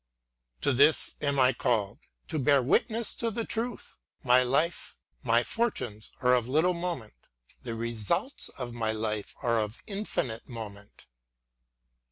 To 0.61 0.73
this 0.73 1.13
am 1.21 1.37
I 1.37 1.53
called, 1.53 1.99
to 2.29 2.39
bear 2.39 2.63
witness 2.63 3.13
to 3.13 3.29
the 3.29 3.45
Truth; 3.45 3.99
my 4.23 4.41
life, 4.41 4.97
my 5.23 5.43
fortunes 5.43 6.11
are 6.23 6.33
of 6.33 6.47
little 6.47 6.73
moment,— 6.73 7.13
the 7.65 7.75
results 7.75 8.49
of 8.49 8.73
my 8.73 8.91
life 8.93 9.35
are 9.43 9.59
of 9.59 9.83
infinite 9.85 10.49
moment. 10.49 11.05